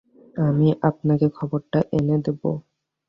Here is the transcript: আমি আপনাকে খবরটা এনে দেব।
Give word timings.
আমি 0.39 0.67
আপনাকে 0.89 1.27
খবরটা 1.37 1.79
এনে 1.97 2.17
দেব। 2.25 2.41